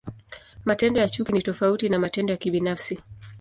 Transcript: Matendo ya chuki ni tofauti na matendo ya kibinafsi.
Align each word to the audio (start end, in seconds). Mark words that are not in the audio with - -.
Matendo 0.65 0.99
ya 0.99 1.07
chuki 1.09 1.33
ni 1.33 1.41
tofauti 1.41 1.89
na 1.89 1.99
matendo 1.99 2.33
ya 2.33 2.37
kibinafsi. 2.37 2.99